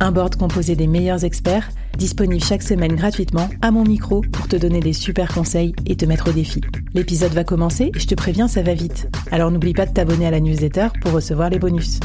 [0.00, 4.54] Un board composé des meilleurs experts, disponible chaque semaine gratuitement à mon micro pour te
[4.54, 6.60] donner des super conseils et te mettre au défi.
[6.94, 9.08] L'épisode va commencer et je te préviens, ça va vite.
[9.32, 11.98] Alors n'oublie pas de t'abonner à la newsletter pour recevoir les bonus.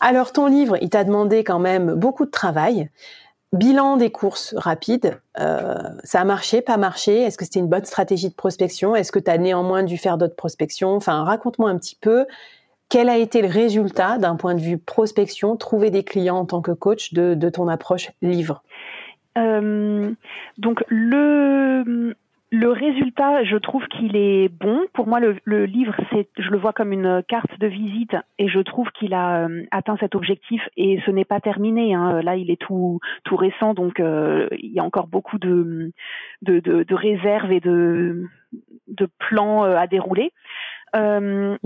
[0.00, 2.88] Alors ton livre, il t'a demandé quand même beaucoup de travail.
[3.54, 7.22] Bilan des courses rapides, euh, ça a marché, pas marché?
[7.22, 8.96] Est-ce que c'était une bonne stratégie de prospection?
[8.96, 10.96] Est-ce que tu as néanmoins dû faire d'autres prospections?
[10.96, 12.26] Enfin, raconte-moi un petit peu
[12.88, 16.62] quel a été le résultat d'un point de vue prospection, trouver des clients en tant
[16.62, 18.64] que coach de, ton approche livre?
[19.38, 20.12] Euh,
[20.58, 22.16] donc le
[22.54, 24.80] le résultat, je trouve qu'il est bon.
[24.92, 28.60] Pour moi, le, livre, c'est, je le vois comme une carte de visite et je
[28.60, 31.94] trouve qu'il a euh, atteint cet objectif et ce n'est pas terminé.
[31.94, 32.22] Hein.
[32.22, 35.92] Là, il est tout, tout récent, donc euh, il y a encore beaucoup de,
[36.42, 38.28] de, de, réserves et de,
[38.86, 40.32] de plans euh, à dérouler.
[40.94, 41.56] Hmm.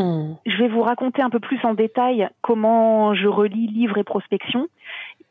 [0.47, 4.69] Je vais vous raconter un peu plus en détail comment je relis livre et prospection.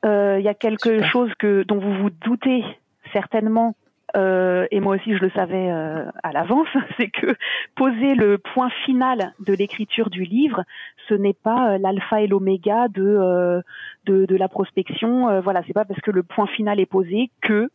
[0.04, 2.64] Il y a quelque chose que dont vous vous doutez
[3.12, 3.76] certainement
[4.16, 7.36] euh, et moi aussi je le savais euh, à l'avance, c'est que
[7.76, 10.64] poser le point final de l'écriture du livre,
[11.10, 13.62] ce n'est pas euh, l'alpha et l'oméga de,
[14.06, 15.42] de, de la prospection.
[15.42, 17.70] voilà, c'est pas parce que le point final est posé que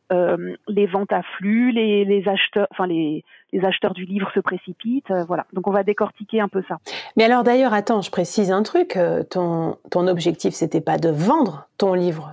[0.69, 5.13] les ventes affluent, les, les acheteurs, enfin les, les acheteurs du livre se précipitent.
[5.27, 6.79] voilà, donc on va décortiquer un peu ça.
[7.17, 8.99] Mais alors d'ailleurs, attends, je précise un truc.
[9.31, 12.33] ton ton objectif, c'était pas de vendre ton livre.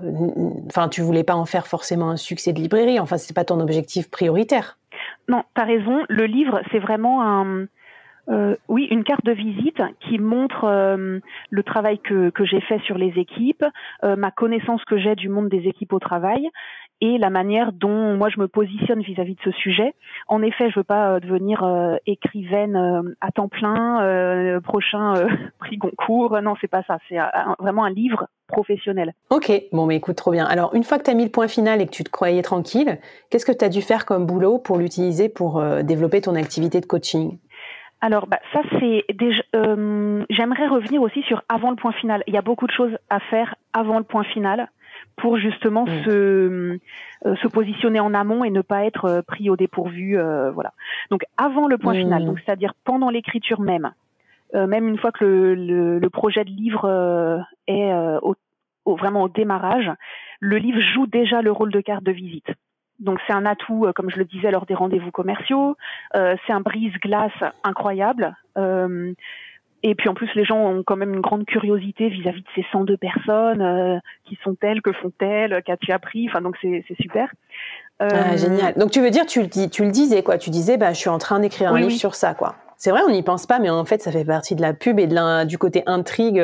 [0.68, 3.00] Enfin, tu voulais pas en faire forcément un succès de librairie.
[3.00, 4.78] Enfin, c'est pas ton objectif prioritaire.
[5.28, 6.06] Non, tu as raison.
[6.09, 7.68] Le livre, c'est vraiment un,
[8.30, 11.19] euh, oui, une carte de visite qui montre euh,
[11.50, 13.66] le travail que, que j'ai fait sur les équipes,
[14.03, 16.47] euh, ma connaissance que j'ai du monde des équipes au travail
[17.02, 19.94] et la manière dont moi je me positionne vis-à-vis de ce sujet.
[20.28, 21.64] En effet, je veux pas devenir
[22.06, 25.14] écrivaine à temps plein, prochain
[25.60, 26.42] prix Goncourt.
[26.42, 26.98] Non, c'est pas ça.
[27.08, 27.18] C'est
[27.60, 29.14] vraiment un livre professionnel.
[29.30, 30.46] Ok, bon, mais écoute, trop bien.
[30.46, 32.42] Alors, une fois que tu as mis le point final et que tu te croyais
[32.42, 32.98] tranquille,
[33.30, 36.86] qu'est-ce que tu as dû faire comme boulot pour l'utiliser pour développer ton activité de
[36.86, 37.38] coaching?
[38.02, 39.06] Alors, bah, ça c'est.
[39.56, 42.24] Euh, J'aimerais revenir aussi sur avant le point final.
[42.28, 44.70] Il y a beaucoup de choses à faire avant le point final
[45.22, 46.03] pour justement mm.
[46.03, 46.09] se,
[47.25, 50.18] euh, se positionner en amont et ne pas être euh, pris au dépourvu.
[50.18, 50.74] Euh, voilà.
[51.12, 51.97] Donc avant le point mm.
[51.97, 53.91] final, donc c'est-à-dire pendant l'écriture même,
[54.53, 57.94] même une fois que le, le, le projet de livre est
[58.24, 58.35] au,
[58.85, 59.91] au, vraiment au démarrage,
[60.40, 62.47] le livre joue déjà le rôle de carte de visite.
[63.00, 65.75] Donc c'est un atout, euh, comme je le disais lors des rendez-vous commerciaux.
[66.16, 67.31] Euh, c'est un brise-glace
[67.63, 68.36] incroyable.
[68.57, 69.13] Euh,
[69.84, 72.66] et puis en plus, les gens ont quand même une grande curiosité vis-à-vis de ces
[72.72, 74.02] 102 personnes.
[74.26, 76.28] qui sont-elles Que font-elles Qu'as-tu appris?
[76.30, 77.32] Enfin, donc c'est super.
[78.00, 78.76] Ah, génial.
[78.76, 81.10] Donc tu veux dire, tu le, tu le disais quoi Tu disais, bah, je suis
[81.10, 82.56] en train d'écrire un livre sur ça, quoi.
[82.78, 85.00] C'est vrai, on n'y pense pas, mais en fait, ça fait partie de la pub
[85.00, 86.42] et de du côté intrigue,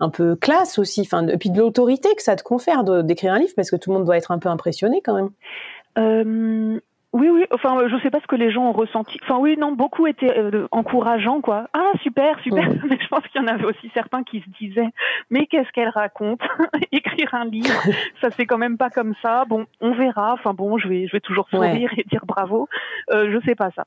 [0.00, 3.38] un peu classe aussi, enfin, et puis de l'autorité que ça te confère d'écrire un
[3.38, 6.80] livre, parce que tout le monde doit être un peu impressionné quand même.
[7.16, 7.44] Euh, oui, oui.
[7.52, 9.18] Enfin, je sais pas ce que les gens ont ressenti.
[9.22, 11.68] Enfin, oui, non, beaucoup étaient euh, encourageants, quoi.
[11.72, 12.68] Ah, super, super.
[12.88, 14.90] Mais je pense qu'il y en avait aussi certains qui se disaient,
[15.30, 16.40] mais qu'est-ce qu'elle raconte?
[16.92, 17.68] Écrire un livre,
[18.20, 19.44] ça c'est quand même pas comme ça.
[19.46, 20.34] Bon, on verra.
[20.34, 22.68] Enfin, bon, je vais, je vais toujours sourire et dire bravo.
[23.10, 23.84] Euh, je sais pas ça.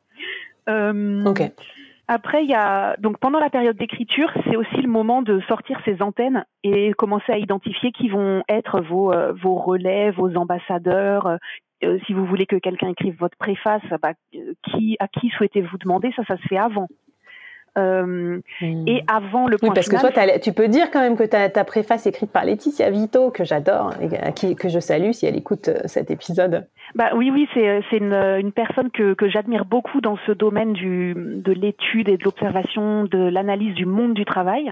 [0.68, 1.52] Euh, ok.
[2.12, 5.80] Après, il y a donc pendant la période d'écriture, c'est aussi le moment de sortir
[5.86, 11.38] ses antennes et commencer à identifier qui vont être vos euh, vos relais, vos ambassadeurs,
[11.84, 16.12] euh, si vous voulez que quelqu'un écrive votre préface, bah, qui, à qui souhaitez-vous demander
[16.16, 16.88] Ça, ça se fait avant.
[17.78, 18.88] Euh, hmm.
[18.88, 21.64] Et avant le point oui, parce que toi, tu peux dire quand même que ta,
[21.64, 25.80] préface écrite par Laetitia Vito, que j'adore, et que je salue si elle écoute euh,
[25.86, 26.68] cet épisode.
[26.96, 31.14] Bah oui, oui, c'est une, une personne que, que j'admire beaucoup dans ce domaine du,
[31.16, 34.72] de l'étude et de l'observation, de l'analyse du monde du travail,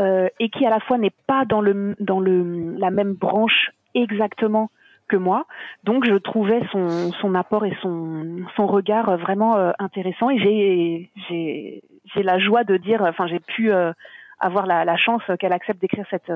[0.00, 3.70] euh, et qui à la fois n'est pas dans le dans le la même branche
[3.94, 4.70] exactement
[5.08, 5.46] que moi.
[5.84, 11.82] Donc je trouvais son, son apport et son, son regard vraiment intéressant et j'ai, j'ai,
[12.14, 13.72] j'ai la joie de dire, enfin j'ai pu
[14.38, 16.32] avoir la, la chance qu'elle accepte d'écrire cette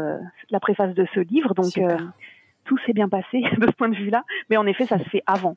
[0.50, 1.54] la préface de ce livre.
[1.54, 1.78] Donc
[2.64, 5.22] tout s'est bien passé de ce point de vue-là, mais en effet ça se fait
[5.26, 5.56] avant.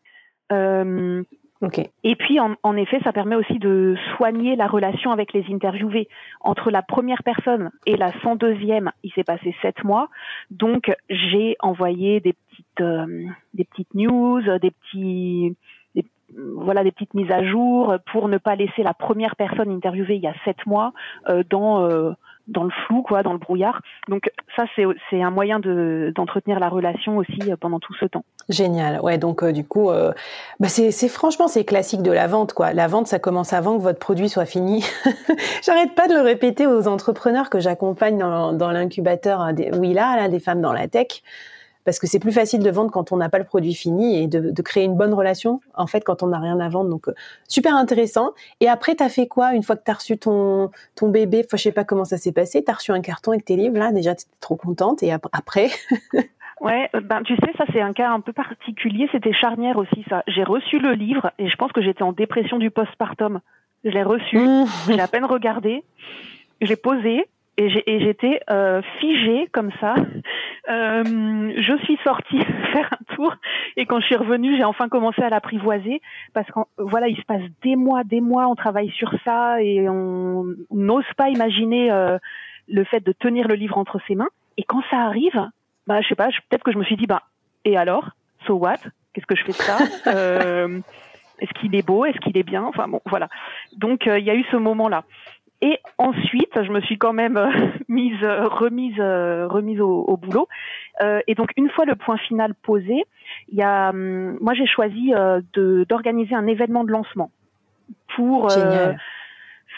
[0.52, 1.24] Euh,
[2.04, 6.08] et puis, en, effet, ça permet aussi de soigner la relation avec les interviewés.
[6.42, 10.10] Entre la première personne et la 102e, il s'est passé sept mois.
[10.52, 12.34] Donc, j'ai envoyé des
[12.82, 15.56] euh, des petites news, des petits,
[16.56, 20.24] voilà, des petites mises à jour pour ne pas laisser la première personne interviewée il
[20.24, 20.94] y a sept mois
[21.30, 22.12] euh, dans euh,
[22.48, 23.82] dans le flou, quoi, dans le brouillard.
[24.08, 28.24] Donc ça, c'est un moyen de d'entretenir la relation aussi pendant tout ce temps.
[28.50, 29.02] Génial.
[29.02, 29.18] Ouais.
[29.18, 29.90] Donc du coup,
[30.60, 32.74] bah c'est franchement c'est classique de la vente, quoi.
[32.74, 34.86] La vente, ça commence avant que votre produit soit fini.
[35.64, 40.40] J'arrête pas de le répéter aux entrepreneurs que j'accompagne dans l'incubateur hein, là, là, des
[40.40, 41.24] femmes dans la tech
[41.86, 44.28] parce que c'est plus facile de vendre quand on n'a pas le produit fini et
[44.28, 46.90] de, de, créer une bonne relation en fait quand on n'a rien à vendre.
[46.90, 47.14] Donc euh,
[47.48, 48.32] super intéressant.
[48.60, 51.44] Et après, tu as fait quoi une fois que tu as reçu ton, ton bébé?
[51.46, 52.64] Enfin, je sais pas comment ça s'est passé.
[52.64, 53.92] Tu as reçu un carton avec tes livres là.
[53.92, 55.04] Déjà, tu étais trop contente.
[55.04, 55.70] Et après?
[56.62, 59.10] Ouais, euh, ben tu sais, ça c'est un cas un peu particulier.
[59.12, 60.24] C'était charnière aussi ça.
[60.28, 63.42] J'ai reçu le livre et je pense que j'étais en dépression du postpartum.
[63.84, 64.66] Je l'ai reçu, mmh.
[64.88, 65.84] j'ai à peine regardé,
[66.62, 67.28] j'ai posé
[67.58, 69.96] et j'étais euh, figée comme ça.
[70.68, 72.40] Euh, je suis sortie
[72.74, 73.36] faire un tour
[73.78, 76.02] et quand je suis revenue, j'ai enfin commencé à l'apprivoiser
[76.34, 79.88] parce que voilà, il se passe des mois, des mois, on travaille sur ça et
[79.88, 82.18] on n'ose pas imaginer euh,
[82.68, 84.30] le fait de tenir le livre entre ses mains.
[84.58, 85.50] Et quand ça arrive,
[85.88, 87.22] bah je sais pas, peut-être que je me suis dit bah
[87.64, 88.10] et alors,
[88.48, 88.78] so what?
[89.14, 89.78] Qu'est-ce que je fais de ça?
[90.08, 90.80] Euh,
[91.40, 92.06] Est-ce qu'il est beau?
[92.06, 92.64] Est-ce qu'il est bien?
[92.64, 93.28] Enfin bon, voilà.
[93.76, 95.04] Donc euh, il y a eu ce moment-là.
[95.62, 97.50] Et ensuite, je me suis quand même euh,
[97.88, 100.48] mise, euh, remise, euh, remise au, boulot.
[101.28, 103.04] et donc, une fois le point final posé,
[103.50, 105.12] il y a, hum, moi, j'ai choisi
[105.54, 107.32] d'organiser un événement de lancement
[108.16, 108.50] pour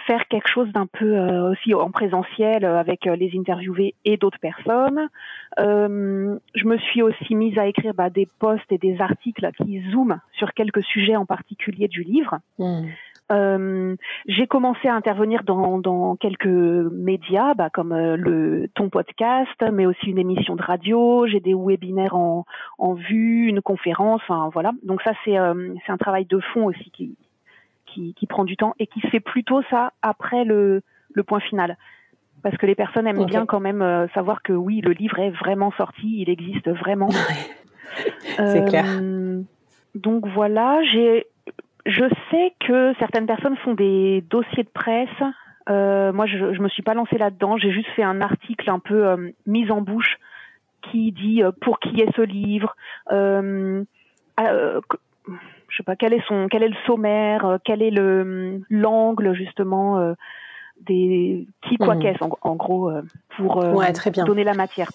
[0.08, 1.20] faire quelque chose d'un peu
[1.52, 5.10] aussi en présentiel avec les interviewés et d'autres personnes.
[5.58, 10.20] je me suis aussi mise à écrire bah, des posts et des articles qui zooment
[10.32, 12.40] sur quelques sujets en particulier du livre.
[12.58, 12.88] Mmh.
[13.32, 13.96] Euh,
[14.28, 19.86] j'ai commencé à intervenir dans, dans quelques médias, bah, comme euh, le ton podcast, mais
[19.86, 21.28] aussi une émission de radio.
[21.28, 22.46] J'ai des webinaires en,
[22.78, 24.22] en vue, une conférence.
[24.28, 24.72] Enfin voilà.
[24.84, 27.18] Donc ça c'est euh, c'est un travail de fond aussi qui,
[27.98, 30.82] qui, qui prend du temps et qui fait plutôt ça après le
[31.14, 31.78] le point final.
[32.44, 35.32] Parce que les personnes aiment bien quand même euh, savoir que oui, le livre est
[35.32, 37.10] vraiment sorti, il existe vraiment.
[38.38, 38.86] c'est clair.
[39.96, 41.26] Donc voilà, j'ai
[41.88, 45.10] je sais que certaines personnes font des dossiers de presse.
[45.70, 47.58] Euh, moi, je, je me suis pas lancée là-dedans.
[47.58, 50.18] J'ai juste fait un article un peu euh, mise en bouche
[50.82, 52.76] qui dit euh, pour qui est ce livre.
[55.80, 58.62] Euh, euh, je sais pas quel est son, quel est le sommaire, quel est le
[58.70, 60.14] l'angle justement
[60.82, 62.00] des qui quoi mmh.
[62.00, 62.92] qu'est-ce en, en, gros
[63.36, 63.64] pour
[64.26, 64.90] donner la matière.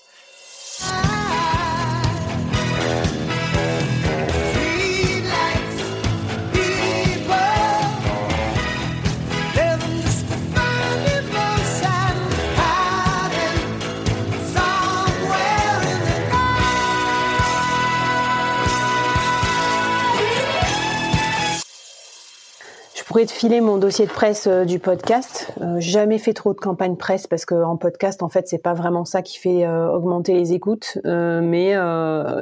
[23.12, 25.52] Pourrais te filer mon dossier de presse euh, du podcast.
[25.60, 28.72] Euh, jamais fait trop de campagne presse parce que en podcast, en fait, c'est pas
[28.72, 30.96] vraiment ça qui fait euh, augmenter les écoutes.
[31.04, 31.74] mais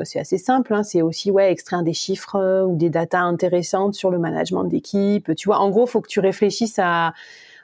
[0.05, 0.73] c'est assez simple.
[0.73, 0.85] Hein.
[0.85, 5.35] C'est aussi ouais extraire des chiffres ou des datas intéressantes sur le management d'équipe.
[5.35, 7.15] Tu vois, en gros, faut que tu réfléchisses à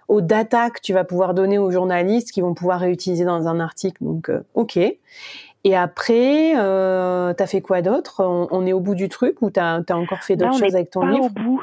[0.08, 3.60] aux datas que tu vas pouvoir donner aux journalistes qui vont pouvoir réutiliser dans un
[3.60, 3.98] article.
[4.02, 4.78] Donc, ok.
[4.78, 8.24] Et après, t'as fait quoi d'autre?
[8.24, 11.06] On, est au bout du truc ou t'as as encore fait d'autres choses avec ton
[11.06, 11.62] livre au bout.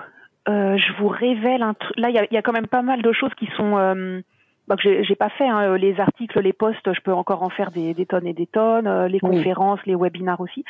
[0.49, 1.97] Euh, je vous révèle un truc.
[1.97, 4.21] Là, il y a, y a, quand même pas mal de choses qui sont euh,
[4.67, 5.47] bah, que j'ai pas fait.
[5.47, 5.77] Hein.
[5.77, 8.87] Les articles, les posts, je peux encore en faire des, des tonnes et des tonnes.
[8.87, 10.65] Euh, les conférences, les webinars aussi.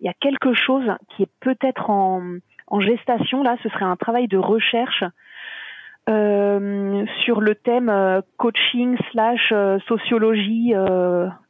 [0.00, 2.22] Il y a quelque chose qui est peut-être en,
[2.66, 3.42] en gestation.
[3.42, 5.04] Là, ce serait un travail de recherche
[6.06, 10.74] euh, sur le thème euh, coaching slash euh, sociologie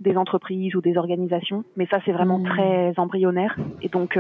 [0.01, 1.65] des entreprises ou des organisations.
[1.77, 2.49] Mais ça, c'est vraiment mmh.
[2.49, 3.57] très embryonnaire.
[3.83, 4.19] Et donc,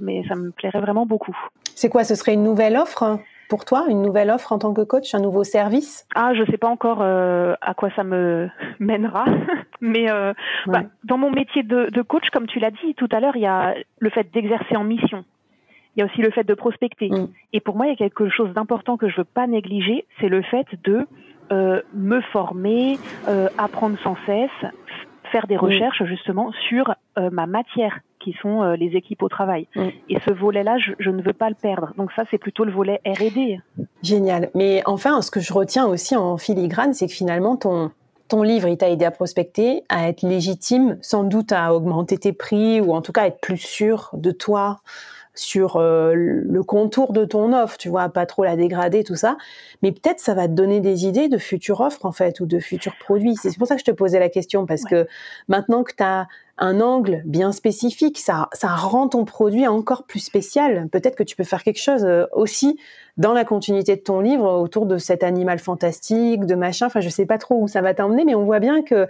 [0.00, 1.36] mais ça me plairait vraiment beaucoup.
[1.74, 4.80] C'est quoi Ce serait une nouvelle offre pour toi, une nouvelle offre en tant que
[4.82, 6.06] coach, un nouveau service?
[6.14, 8.48] Ah, je sais pas encore à quoi ça me
[8.78, 9.24] mènera,
[9.80, 10.06] mais
[10.66, 13.42] bah, dans mon métier de, de coach, comme tu l'as dit tout à l'heure, il
[13.42, 15.24] y a le fait d'exercer en mission
[15.96, 17.08] il y a aussi le fait de prospecter.
[17.08, 17.28] Mm.
[17.52, 20.28] Et pour moi, il y a quelque chose d'important que je veux pas négliger, c'est
[20.28, 21.06] le fait de
[21.50, 24.50] euh, me former, euh, apprendre sans cesse,
[25.32, 25.60] faire des mm.
[25.60, 28.00] recherches justement sur euh, ma matière.
[28.20, 29.66] qui sont euh, les équipes au travail.
[29.74, 29.88] Mm.
[30.08, 31.92] Et ce volet-là, je, ne veux pas le perdre.
[31.96, 33.58] Donc ça, c'est plutôt le volet R&D.
[34.04, 34.50] Génial.
[34.54, 37.90] Mais enfin, ce que je retiens aussi en filigrane, c'est que finalement, ton,
[38.32, 42.32] ton livre, il t'a aidé à prospecter, à être légitime, sans doute à augmenter tes
[42.32, 44.80] prix ou en tout cas à être plus sûr de toi,
[45.34, 49.36] sur euh, le contour de ton offre, tu vois, pas trop la dégrader, tout ça.
[49.82, 52.58] Mais peut-être ça va te donner des idées de futures offres, en fait, ou de
[52.58, 53.36] futurs produits.
[53.36, 55.06] C'est pour ça que je te posais la question, parce que
[55.48, 56.26] maintenant que tu as
[56.58, 60.88] un angle bien spécifique, ça, ça rend ton produit encore plus spécial.
[60.90, 62.78] Peut-être que tu peux faire quelque chose euh, aussi
[63.16, 66.86] dans la continuité de ton livre autour de cet animal fantastique, de machin.
[66.86, 69.06] Enfin, je sais pas trop où ça va t'emmener, mais on voit bien que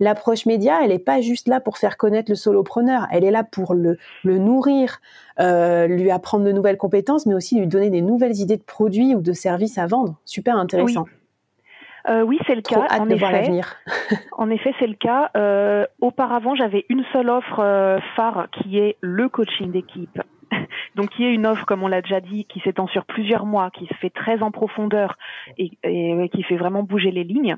[0.00, 3.06] l'approche média, elle est pas juste là pour faire connaître le solopreneur.
[3.10, 5.00] Elle est là pour le, le nourrir,
[5.40, 9.14] euh, lui apprendre de nouvelles compétences, mais aussi lui donner des nouvelles idées de produits
[9.14, 10.16] ou de services à vendre.
[10.24, 11.06] Super intéressant.
[12.08, 12.86] Euh, oui, c'est le cas.
[12.98, 13.60] en, effet.
[14.32, 15.30] en effet, c'est le cas.
[15.36, 20.20] Euh, auparavant, j'avais une seule offre euh, phare qui est le coaching d'équipe.
[20.94, 23.70] Donc, qui est une offre, comme on l'a déjà dit, qui s'étend sur plusieurs mois,
[23.70, 25.16] qui se fait très en profondeur
[25.58, 27.56] et, et qui fait vraiment bouger les lignes.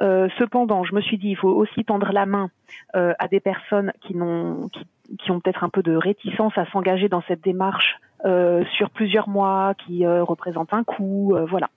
[0.00, 2.50] Euh, cependant, je me suis dit, il faut aussi tendre la main
[2.94, 7.08] euh, à des personnes qui, qui, qui ont peut-être un peu de réticence à s'engager
[7.08, 11.68] dans cette démarche euh, sur plusieurs mois, qui euh, représentent un coût, euh, voilà.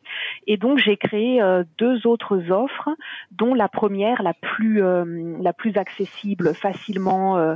[0.47, 1.39] Et donc j'ai créé
[1.77, 2.89] deux autres offres,
[3.31, 7.55] dont la première, la plus la plus accessible, facilement,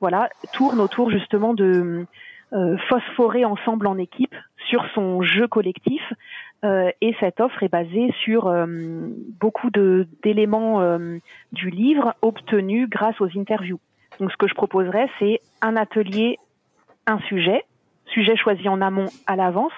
[0.00, 2.06] voilà, tourne autour justement de
[2.88, 4.34] phosphorer ensemble en équipe
[4.68, 6.02] sur son jeu collectif.
[6.62, 8.52] et cette offre est basée sur
[9.40, 10.98] beaucoup de, d'éléments
[11.52, 13.80] du livre obtenus grâce aux interviews.
[14.20, 16.38] Donc ce que je proposerais, c'est un atelier,
[17.06, 17.64] un sujet,
[18.06, 19.72] sujet choisi en amont à l'avance,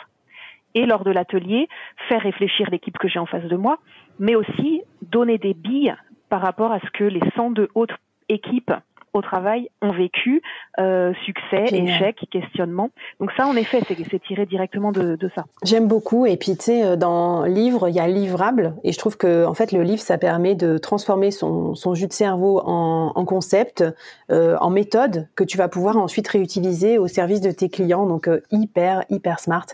[0.75, 1.69] et lors de l'atelier,
[2.09, 3.79] faire réfléchir l'équipe que j'ai en face de moi,
[4.19, 5.95] mais aussi donner des billes
[6.29, 7.97] par rapport à ce que les 102 autres
[8.29, 8.73] équipes
[9.13, 10.43] au travail ont vécu,
[10.79, 12.91] euh, succès, échec, questionnement.
[13.21, 15.45] Donc ça, en effet, c'est tiré directement de, de ça.
[15.65, 16.27] J'aime beaucoup.
[16.27, 18.75] Et puis, tu sais, euh, dans livre, il y a livrable.
[18.85, 22.09] Et je trouve que, en fait, le livre, ça permet de transformer son, son jus
[22.09, 23.85] de cerveau en, en concept,
[24.31, 28.07] euh, en méthode que tu vas pouvoir ensuite réutiliser au service de tes clients.
[28.07, 29.67] Donc, euh, hyper, hyper smart.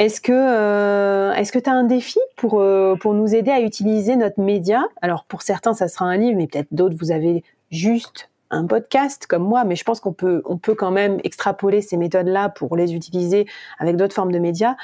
[0.00, 3.60] Est-ce que euh, est-ce que tu as un défi pour euh, pour nous aider à
[3.60, 4.82] utiliser notre média?
[5.02, 9.26] Alors pour certains ça sera un livre mais peut-être d'autres vous avez juste un podcast
[9.26, 12.76] comme moi, mais je pense qu'on peut, on peut quand même extrapoler ces méthodes-là pour
[12.76, 13.46] les utiliser
[13.78, 14.74] avec d'autres formes de médias.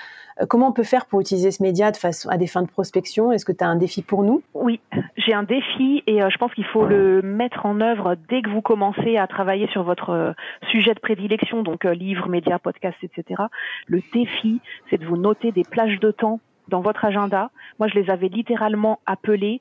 [0.40, 2.68] Euh, comment on peut faire pour utiliser ce média de façon, à des fins de
[2.68, 3.32] prospection?
[3.32, 4.42] Est-ce que tu as un défi pour nous?
[4.54, 4.80] Oui,
[5.16, 8.50] j'ai un défi et euh, je pense qu'il faut le mettre en œuvre dès que
[8.50, 10.32] vous commencez à travailler sur votre euh,
[10.70, 13.42] sujet de prédilection, donc livres, médias, podcasts, etc.
[13.86, 17.50] Le défi, c'est de vous noter des plages de temps dans votre agenda.
[17.78, 19.60] Moi, je les avais littéralement appelées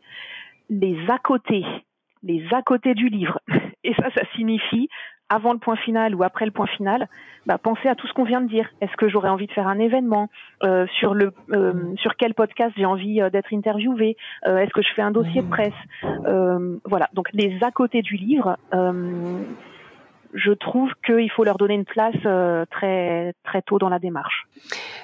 [0.70, 1.64] les à côté
[2.26, 3.40] les à côté du livre.
[3.86, 4.90] Et ça, ça signifie
[5.30, 7.08] avant le point final ou après le point final,
[7.46, 8.70] bah, pensez à tout ce qu'on vient de dire.
[8.82, 10.30] Est-ce que j'aurais envie de faire un événement?
[10.64, 14.18] Euh, sur le euh, sur quel podcast j'ai envie euh, d'être interviewé?
[14.46, 15.74] Est-ce que je fais un dossier de presse?
[16.86, 17.10] Voilà.
[17.14, 18.58] Donc les à côté du livre,
[20.34, 22.16] je trouve qu'il faut leur donner une place
[22.70, 24.48] très très tôt dans la démarche.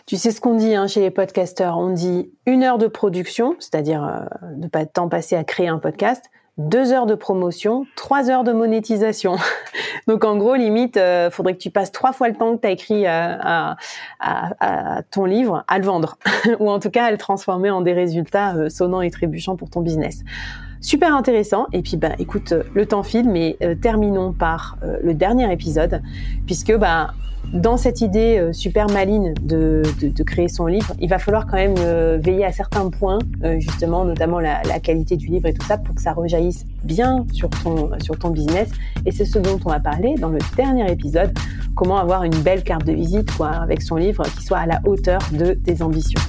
[0.05, 1.77] Tu sais ce qu'on dit hein, chez les podcasteurs?
[1.77, 5.79] On dit une heure de production, c'est-à-dire de pas de temps passé à créer un
[5.79, 6.29] podcast
[6.69, 9.35] deux heures de promotion, trois heures de monétisation.
[10.07, 12.71] Donc en gros, limite, euh, faudrait que tu passes trois fois le temps que tu
[12.71, 13.75] écrit euh, à,
[15.11, 16.17] ton livre à le vendre,
[16.59, 19.69] ou en tout cas à le transformer en des résultats euh, sonnants et trébuchants pour
[19.69, 20.23] ton business.
[20.81, 21.67] Super intéressant.
[21.73, 26.01] Et puis, bah, écoute, le temps file, mais terminons par le dernier épisode,
[26.45, 27.13] puisque bah,
[27.53, 31.57] dans cette idée euh, super maligne de, de, créer son livre, il va falloir quand
[31.57, 35.53] même euh, veiller à certains points, euh, justement, notamment la, la, qualité du livre et
[35.53, 38.69] tout ça, pour que ça rejaillisse bien sur ton, sur ton business.
[39.05, 41.33] Et c'est ce dont on va parler dans le dernier épisode,
[41.75, 44.79] comment avoir une belle carte de visite quoi, avec son livre qui soit à la
[44.85, 46.21] hauteur de tes ambitions.